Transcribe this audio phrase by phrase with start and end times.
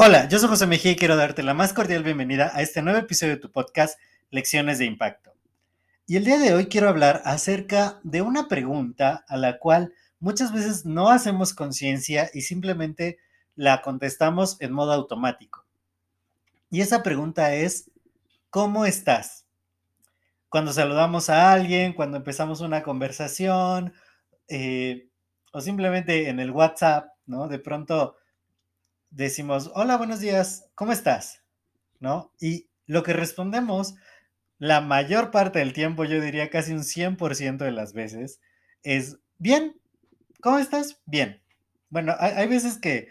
[0.00, 2.98] Hola, yo soy José Mejía y quiero darte la más cordial bienvenida a este nuevo
[2.98, 3.98] episodio de tu podcast
[4.30, 5.34] Lecciones de Impacto.
[6.06, 10.52] Y el día de hoy quiero hablar acerca de una pregunta a la cual muchas
[10.52, 13.18] veces no hacemos conciencia y simplemente
[13.54, 15.66] la contestamos en modo automático.
[16.70, 17.90] Y esa pregunta es,
[18.50, 19.46] ¿cómo estás?
[20.48, 23.92] Cuando saludamos a alguien, cuando empezamos una conversación,
[24.48, 25.07] eh,
[25.52, 27.48] o simplemente en el WhatsApp, ¿no?
[27.48, 28.16] De pronto
[29.10, 31.42] decimos, hola, buenos días, ¿cómo estás?
[32.00, 32.32] ¿No?
[32.40, 33.94] Y lo que respondemos
[34.58, 38.40] la mayor parte del tiempo, yo diría casi un 100% de las veces,
[38.82, 39.80] es, bien,
[40.40, 41.00] ¿cómo estás?
[41.06, 41.42] Bien.
[41.90, 43.08] Bueno, hay, veces que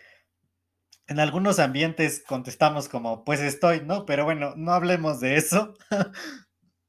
[1.08, 4.06] en algunos ambientes contestamos como, pues estoy, ¿no?
[4.06, 5.74] Pero bueno, no hablemos de eso,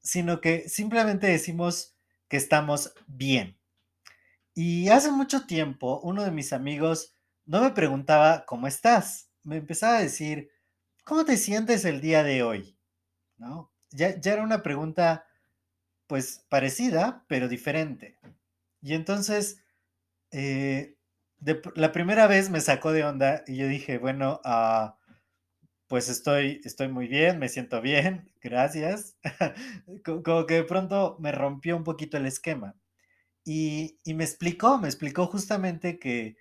[0.00, 1.96] sino que simplemente decimos
[2.28, 3.58] que estamos bien.
[4.61, 7.14] Y hace mucho tiempo, uno de mis amigos
[7.47, 9.31] no me preguntaba, ¿cómo estás?
[9.45, 10.50] Me empezaba a decir,
[11.05, 12.77] ¿cómo te sientes el día de hoy?
[13.37, 13.70] ¿No?
[13.91, 15.25] Ya, era una pregunta,
[16.09, 18.19] pues, parecida, pero diferente.
[18.83, 19.62] Y entonces,
[20.33, 20.97] eh,
[21.77, 24.98] la primera vez me sacó de onda y yo dije, bueno, ah,
[25.87, 29.17] pues estoy, estoy muy bien, me siento bien, gracias.
[30.05, 32.75] Como que de pronto me rompió un poquito el esquema.
[33.44, 36.36] Y, me explicó, me explicó justamente que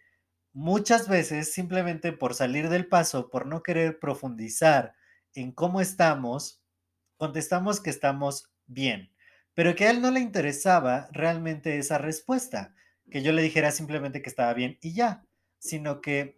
[0.54, 4.94] muchas veces simplemente por salir del paso, por no querer profundizar
[5.34, 6.62] en cómo estamos,
[7.18, 9.14] contestamos que estamos bien,
[9.54, 12.76] pero que a él no le interesaba realmente esa respuesta,
[13.10, 15.26] que yo le dijera simplemente que estaba bien y ya,
[15.60, 16.38] sino que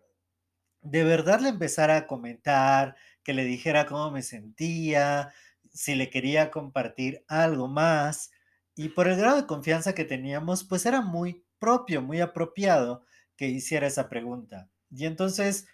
[0.82, 5.34] de verdad le empezara a comentar, que le dijera cómo me sentía,
[5.72, 8.32] si le quería compartir algo más,
[8.80, 13.04] y por el grado de confianza que teníamos, pues era muy propio, muy apropiado
[13.36, 14.70] que hiciera esa pregunta.
[14.90, 15.68] Y entonces,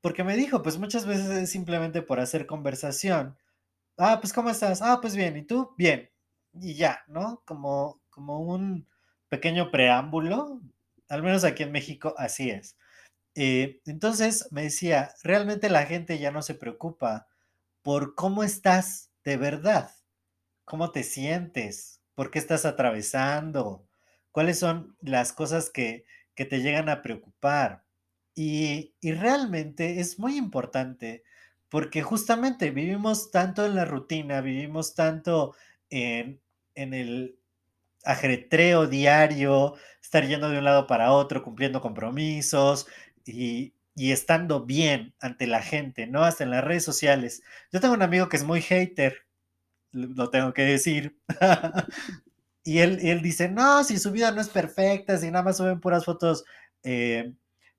[0.00, 3.36] porque me dijo, pues muchas veces es simplemente por hacer conversación.
[3.98, 4.80] Ah, pues ¿cómo estás?
[4.80, 5.74] Ah, pues bien, ¿y tú?
[5.76, 6.10] Bien.
[6.54, 7.42] Y ya, ¿no?
[7.44, 8.88] Como, como un
[9.28, 10.62] pequeño preámbulo,
[11.10, 12.78] al menos aquí en México así es.
[13.34, 17.28] Eh, entonces me decía, realmente la gente ya no se preocupa
[17.82, 19.90] por cómo estás de verdad,
[20.64, 23.86] cómo te sientes, por qué estás atravesando,
[24.32, 26.04] cuáles son las cosas que,
[26.34, 27.84] que te llegan a preocupar.
[28.34, 31.22] Y, realmente es muy importante
[31.68, 35.54] porque justamente vivimos tanto en la rutina, vivimos tanto
[35.90, 36.40] en,
[36.74, 37.38] en el
[38.04, 42.86] ajetreo diario, estar yendo de un lado para otro, cumpliendo compromisos
[43.24, 46.24] y, y, estando bien ante la gente, ¿no?
[46.24, 47.42] Hasta en las redes sociales.
[47.72, 49.25] Yo tengo un amigo que es muy hater,
[49.96, 51.18] lo tengo que decir,
[52.66, 55.78] Y él, él dice, no, si su vida no es perfecta, si nada más suben
[55.78, 56.44] puras fotos
[56.82, 57.32] eh,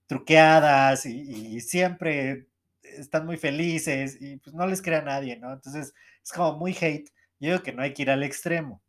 [0.08, 2.48] truqueadas y, siempre
[2.82, 5.52] están muy felices y pues no les crea a nadie, ¿no?
[5.52, 7.10] Entonces es como muy hate.
[7.42, 8.82] Yo digo que no hay que ir al extremo.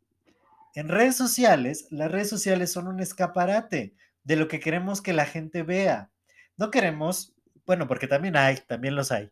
[0.73, 5.25] En redes sociales, las redes sociales son un escaparate de lo que queremos que la
[5.25, 6.11] gente vea.
[6.55, 7.33] No queremos,
[7.65, 9.31] bueno, porque también hay, también los hay,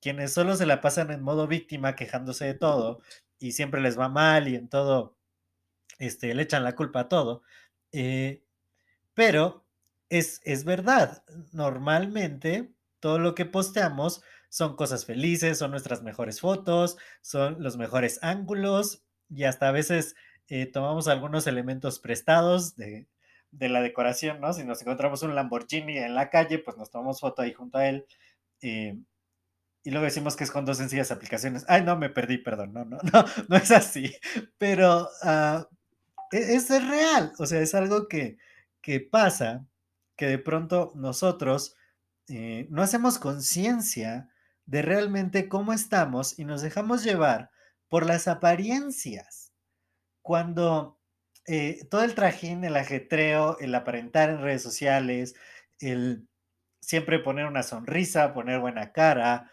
[0.00, 3.02] quienes solo se la pasan en modo víctima quejándose de todo
[3.38, 5.16] y siempre les va mal y en todo
[5.98, 7.42] este, le echan la culpa a todo.
[7.92, 8.42] Eh,
[9.14, 9.64] pero
[10.08, 16.96] es, es verdad, normalmente todo lo que posteamos son cosas felices, son nuestras mejores fotos,
[17.20, 20.14] son los mejores ángulos y hasta a veces
[20.48, 23.08] eh, tomamos algunos elementos prestados de,
[23.50, 24.52] la decoración, ¿no?
[24.52, 27.88] Si nos encontramos un Lamborghini en la calle, pues nos tomamos foto ahí junto a
[27.88, 28.06] él.
[28.60, 28.98] Eh,
[29.86, 31.64] y luego decimos que es con dos sencillas aplicaciones.
[31.68, 34.12] Ay, no, me perdí, perdón, no, no, no, no es así.
[34.58, 35.64] Pero, uh,
[36.32, 38.36] es, real, o sea, es algo que,
[39.12, 39.64] pasa,
[40.16, 41.76] que de pronto nosotros
[42.26, 44.28] eh, no hacemos conciencia
[44.64, 47.52] de realmente cómo estamos y nos dejamos llevar
[47.88, 49.52] por las apariencias.
[50.20, 50.98] Cuando
[51.46, 55.36] eh, todo el trajín, el ajetreo, el aparentar en redes sociales,
[55.78, 56.26] el
[56.80, 59.52] siempre poner una sonrisa, poner buena cara,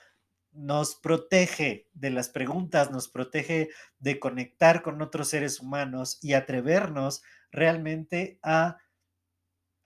[0.54, 3.70] nos protege de las preguntas, nos protege
[4.00, 8.78] de conectar con otros seres humanos y atrevernos realmente a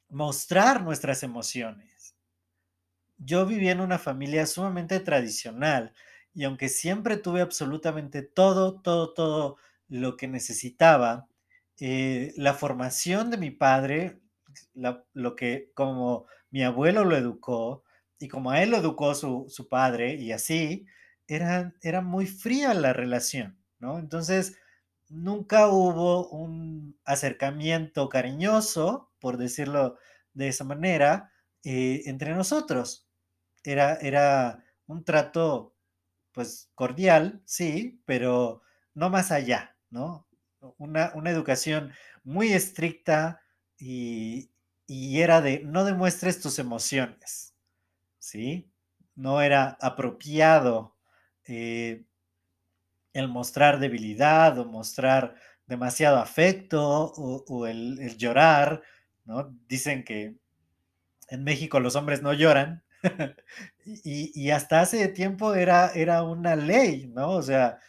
[0.10, 2.16] mostrar nuestras emociones.
[3.18, 5.94] Yo viví en una familia sumamente tradicional
[6.34, 11.28] y aunque siempre tuve absolutamente todo, todo, todo lo que necesitaba,
[11.80, 14.20] eh, la formación de mi padre,
[14.74, 17.84] lo que como mi abuelo lo educó
[18.20, 20.86] y como a él lo educó su, su padre y así,
[21.28, 24.00] era, era muy fría la relación, ¿no?
[24.00, 24.58] Entonces,
[25.10, 29.98] nunca hubo un acercamiento cariñoso, por decirlo
[30.34, 31.32] de esa manera,
[31.64, 33.08] eh, entre nosotros.
[33.64, 35.76] Era, era un trato,
[36.34, 38.62] pues, cordial, sí, pero
[38.94, 40.28] no más allá, ¿no?
[40.78, 41.94] Una, una educación
[42.24, 43.42] muy estricta
[43.78, 44.52] y,
[44.88, 47.54] y era de no demuestres tus emociones,
[48.28, 48.70] ¿sí?
[49.16, 50.96] No era apropiado
[51.46, 52.04] eh,
[53.14, 55.36] el mostrar debilidad o mostrar
[55.66, 58.84] demasiado afecto o, el, llorar,
[59.26, 59.56] ¿no?
[59.68, 60.36] Dicen que
[61.30, 62.84] en México los hombres no lloran
[63.86, 67.32] y, hasta hace tiempo era, era una ley, ¿no?
[67.32, 67.80] O sea,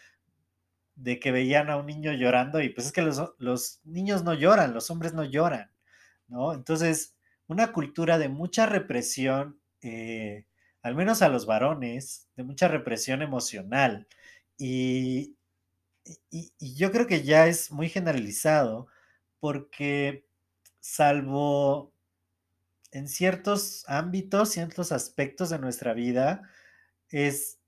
[0.94, 4.34] de que veían a un niño llorando y pues es que los, los niños no
[4.34, 5.70] lloran, los hombres no lloran,
[6.28, 6.52] ¿no?
[6.54, 7.16] Entonces,
[7.48, 10.46] una cultura de mucha represión, eh,
[10.82, 14.06] al menos a los varones, de mucha represión emocional.
[14.56, 15.36] Y,
[16.30, 18.88] y, yo creo que ya es muy generalizado
[19.40, 20.26] porque
[20.80, 21.92] salvo
[22.92, 26.42] en ciertos ámbitos, ciertos aspectos de nuestra vida,
[27.10, 27.58] es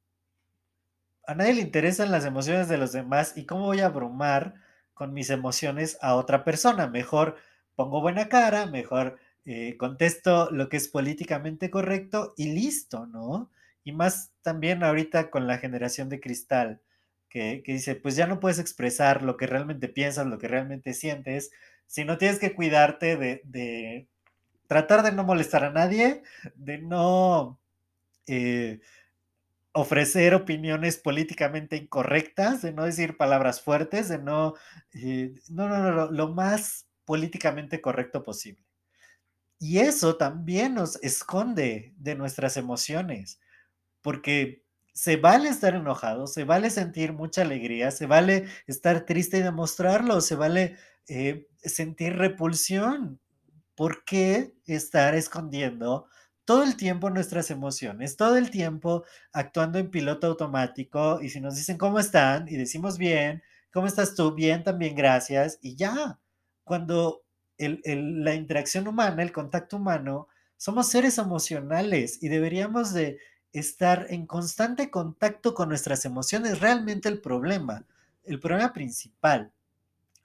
[1.26, 4.54] a nadie le interesan las emociones de los demás y cómo voy a abrumar
[4.94, 6.88] con mis emociones a otra persona.
[6.88, 7.36] Mejor
[7.76, 13.50] pongo buena cara, mejor eh, contesto lo que es políticamente correcto y listo, ¿no?
[13.84, 16.80] Y más también ahorita con la generación de cristal,
[17.30, 21.50] que, dice, pues ya no puedes expresar lo que realmente piensas, lo que realmente sientes,
[21.86, 24.08] sino tienes que cuidarte de,
[24.66, 26.22] tratar de no molestar a nadie,
[26.56, 27.58] de no
[28.26, 28.80] eh,
[29.72, 34.54] ofrecer opiniones políticamente incorrectas, de no decir palabras fuertes, de no,
[34.92, 38.69] eh, no, no, no, lo más políticamente correcto posible.
[39.60, 43.38] Y eso también nos esconde de nuestras emociones,
[44.02, 44.64] porque
[44.94, 50.20] se vale estar enojado, se vale sentir mucha alegría, se vale estar triste y demostrarlo,
[50.22, 50.76] se vale
[51.08, 53.20] eh, sentir repulsión.
[53.76, 56.06] ¿Por qué estar escondiendo
[56.44, 61.20] todo el tiempo nuestras emociones, todo el tiempo actuando en piloto automático?
[61.22, 63.42] Y si nos dicen cómo están y decimos bien,
[63.72, 64.34] ¿cómo estás tú?
[64.34, 65.58] Bien, también gracias.
[65.62, 66.20] Y ya,
[66.64, 67.24] cuando
[67.68, 73.18] la interacción humana, el contacto humano, somos seres emocionales y deberíamos de
[73.52, 76.60] estar en constante contacto con nuestras emociones.
[76.60, 77.86] Realmente el problema,
[78.24, 79.52] el problema principal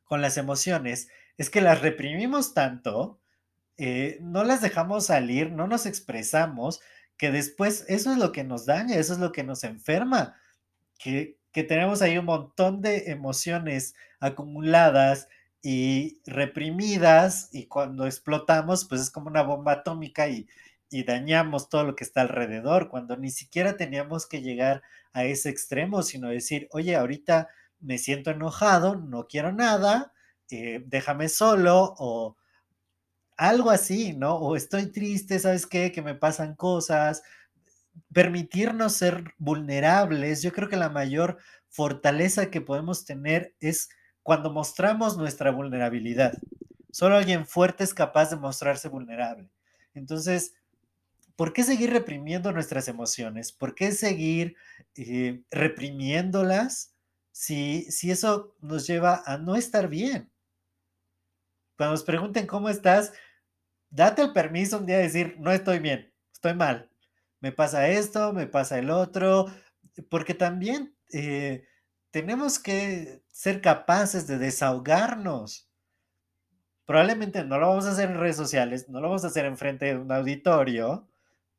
[0.04, 3.20] con las emociones es que las reprimimos tanto,
[3.78, 6.82] eh, no las dejamos salir, no nos expresamos,
[7.18, 10.36] que después eso es lo que nos daña, eso es lo que nos enferma,
[10.98, 15.28] que, que tenemos ahí un montón de emociones acumuladas
[15.68, 20.48] y reprimidas y cuando explotamos, pues es como una bomba atómica y,
[21.08, 24.82] dañamos todo lo que está alrededor, cuando ni siquiera teníamos que llegar
[25.12, 27.50] a ese extremo, sino decir, oye, ahorita
[27.82, 30.14] me siento enojado, no quiero nada,
[30.50, 32.38] eh, déjame solo o
[33.36, 34.36] algo así, ¿no?
[34.38, 35.92] O estoy triste, ¿sabes qué?
[35.92, 37.24] Que me pasan cosas.
[38.14, 43.90] Permitirnos ser vulnerables, yo creo que la mayor fortaleza que podemos tener es
[44.26, 46.34] cuando mostramos nuestra vulnerabilidad.
[46.90, 49.52] Solo alguien fuerte es capaz de mostrarse vulnerable.
[49.94, 50.56] Entonces,
[51.36, 53.52] ¿por qué seguir reprimiendo nuestras emociones?
[53.52, 54.56] ¿Por qué seguir
[54.96, 56.96] eh, reprimiéndolas
[57.32, 60.32] si, si eso nos lleva a no estar bien?
[61.78, 63.14] Cuando nos pregunten cómo estás,
[63.92, 66.90] date el permiso un día de decir, no estoy bien, estoy mal.
[67.42, 69.54] Me pasa esto, me pasa el otro,
[70.10, 71.68] porque también eh,
[72.16, 75.70] tenemos que ser capaces de desahogarnos.
[76.86, 79.58] Probablemente no lo vamos a hacer en redes sociales, no lo vamos a hacer en
[79.58, 81.10] frente de un auditorio,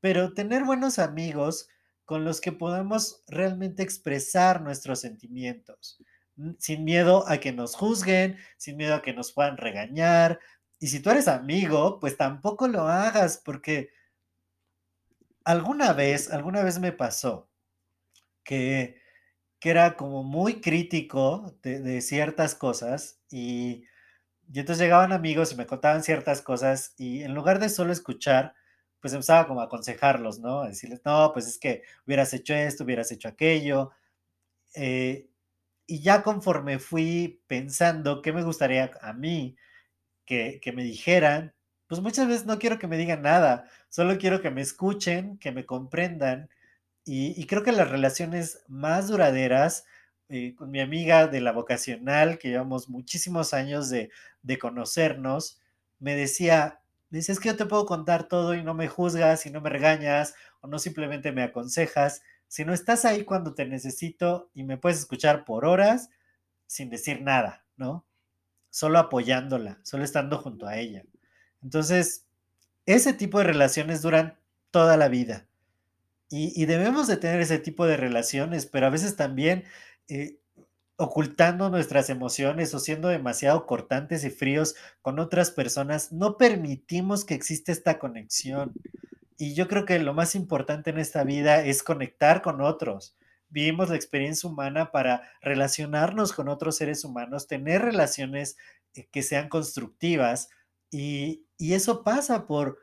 [0.01, 1.69] pero tener buenos amigos
[2.07, 6.03] con los que podamos realmente expresar nuestros sentimientos,
[6.59, 10.41] sin miedo a que nos juzguen, sin miedo a que nos puedan regañar.
[10.79, 13.91] Y si tú eres amigo, pues tampoco lo hagas, porque
[15.45, 17.51] alguna vez, alguna vez me pasó
[18.43, 19.05] que
[19.61, 23.85] que era como muy crítico de, ciertas cosas y,
[24.55, 28.55] entonces llegaban amigos y me contaban ciertas cosas y en lugar de solo escuchar,
[29.01, 30.65] pues empezaba como a aconsejarlos, ¿no?
[30.65, 33.93] Decirles, no, pues es que hubieras hecho esto, hubieras hecho aquello.
[34.75, 35.29] Eh,
[35.87, 39.57] y ya conforme fui pensando qué me gustaría a mí
[40.25, 41.55] que, que me dijeran,
[41.89, 45.53] pues muchas veces no quiero que me digan nada, solo quiero que me escuchen, que
[45.53, 46.49] me comprendan.
[47.09, 49.85] Y, creo que las relaciones más duraderas
[50.29, 54.11] eh, con mi amiga de la vocacional, que llevamos muchísimos años de,
[54.43, 55.61] de conocernos,
[56.01, 59.61] me decía, dices que yo te puedo contar todo y no me juzgas y no
[59.61, 64.77] me regañas o no simplemente me aconsejas, sino estás ahí cuando te necesito y me
[64.77, 66.11] puedes escuchar por horas
[66.67, 68.05] sin decir nada, ¿no?
[68.71, 71.05] Solo apoyándola, solo estando junto a ella.
[71.63, 72.27] Entonces,
[72.85, 74.39] ese tipo de relaciones duran
[74.73, 75.47] toda la vida.
[76.29, 79.65] Y, y debemos de tener ese tipo de relaciones, pero a veces también
[80.09, 80.39] eh,
[80.97, 87.35] ocultando nuestras emociones o siendo demasiado cortantes y fríos con otras personas, no permitimos que
[87.35, 88.73] exista esta conexión.
[89.39, 93.17] Y yo creo que lo más importante en esta vida es conectar con otros.
[93.51, 98.57] Vivimos la experiencia humana para relacionarnos con otros seres humanos, tener relaciones
[98.95, 100.49] eh, que sean constructivas
[100.91, 102.79] y, y eso pasa por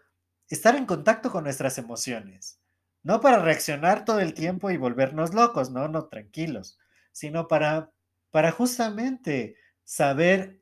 [0.50, 2.60] estar en contacto con nuestras emociones.
[3.04, 6.80] No para reaccionar todo el tiempo y volvernos locos, no, no, tranquilos,
[7.12, 7.92] sino para,
[8.32, 10.62] para justamente saber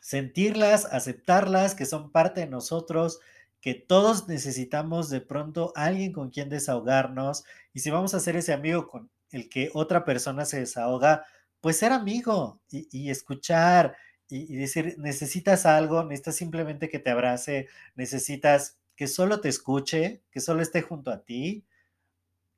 [0.00, 3.20] sentirlas, aceptarlas, que son parte de nosotros,
[3.60, 7.44] que todos necesitamos de pronto alguien con quien desahogarnos.
[7.74, 11.26] Y si vamos a ser ese amigo con el que otra persona se desahoga,
[11.60, 13.96] pues ser amigo y, escuchar
[14.28, 20.24] y, y, decir, necesitas algo, necesitas simplemente que te abrace, necesitas que solo te escuche,
[20.32, 21.64] que solo esté junto a ti.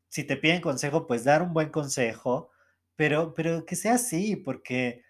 [0.09, 2.51] Si te piden consejo, pues dar un buen consejo,
[2.97, 5.05] pero, pero que sea así, porque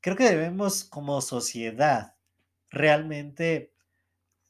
[0.00, 2.14] creo que debemos como sociedad
[2.70, 3.74] realmente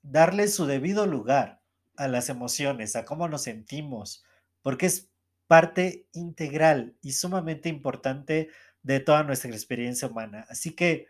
[0.03, 1.63] darle su debido lugar
[1.97, 4.23] a las emociones, a cómo nos sentimos,
[4.61, 5.11] porque es
[5.47, 8.51] parte integral y sumamente importante
[8.83, 10.45] de toda nuestra experiencia humana.
[10.51, 11.07] Así que,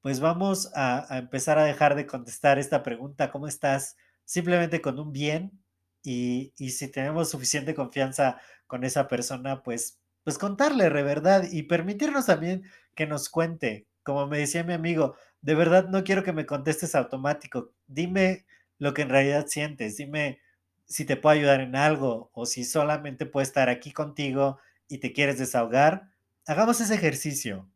[0.00, 3.96] pues vamos a, a empezar a dejar de contestar esta pregunta, ¿cómo estás?
[4.26, 5.64] Simplemente con un bien
[6.04, 11.64] y, y si tenemos suficiente confianza con esa persona, pues, pues contarle de verdad y
[11.64, 12.64] permitirnos también
[12.94, 13.88] que nos cuente.
[14.02, 17.72] Como me decía mi amigo, de verdad no quiero que me contestes automático.
[17.86, 18.46] Dime
[18.78, 19.96] lo que en realidad sientes.
[19.96, 20.40] Dime
[20.86, 25.12] si te puedo ayudar en algo o si solamente puedo estar aquí contigo y te
[25.12, 26.10] quieres desahogar.
[26.46, 27.70] Hagamos ese ejercicio.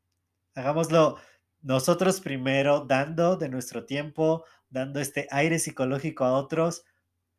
[0.54, 1.19] Hagámoslo
[1.62, 6.85] nosotros primero, dando de nuestro tiempo, dando este aire psicológico a otros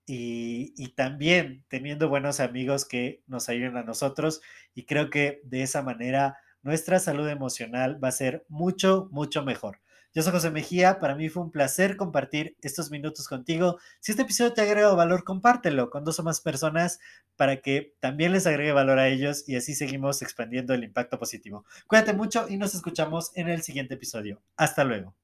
[0.06, 4.42] y, y, también teniendo buenos amigos que nos ayuden a nosotros.
[4.76, 9.80] Y creo que de esa manera nuestra salud emocional va a ser mucho, mucho mejor.
[10.14, 13.80] Yo soy José Mejía, para mí fue un placer compartir estos minutos contigo.
[14.02, 17.00] Si este episodio te ha agregado valor, compártelo con dos o más personas
[17.38, 21.64] para que también les agregue valor a ellos y así seguimos expandiendo el impacto positivo.
[21.88, 24.42] Cuídate mucho y nos escuchamos en el siguiente episodio.
[24.58, 25.16] Hasta luego.